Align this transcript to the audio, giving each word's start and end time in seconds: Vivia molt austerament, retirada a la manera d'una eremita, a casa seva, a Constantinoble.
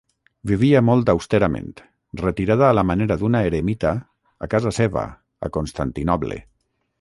Vivia 0.51 0.79
molt 0.85 1.09
austerament, 1.11 1.67
retirada 2.21 2.65
a 2.69 2.77
la 2.77 2.85
manera 2.93 3.17
d'una 3.25 3.43
eremita, 3.51 3.93
a 4.47 4.51
casa 4.55 4.73
seva, 4.79 5.05
a 5.49 5.53
Constantinoble. 5.59 6.41